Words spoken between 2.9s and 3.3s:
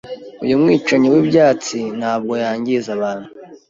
abantu.